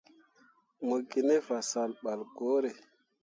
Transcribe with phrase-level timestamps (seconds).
[0.85, 2.71] Mo gi ne fasah ɓal ŋwǝǝre.